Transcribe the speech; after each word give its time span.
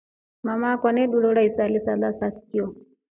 Mama 0.45 0.77
kwaa 0.81 0.91
neturora 0.95 1.41
isila 1.47 1.79
sala 1.85 2.07
za 2.17 2.27
kio. 2.43 2.67